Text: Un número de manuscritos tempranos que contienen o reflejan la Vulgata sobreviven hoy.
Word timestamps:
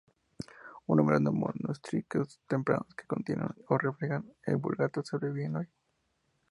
Un 0.87 0.97
número 0.97 1.19
de 1.19 1.29
manuscritos 1.29 2.39
tempranos 2.47 2.95
que 2.97 3.05
contienen 3.05 3.49
o 3.69 3.77
reflejan 3.77 4.25
la 4.47 4.55
Vulgata 4.55 5.03
sobreviven 5.03 5.57
hoy. 5.57 5.67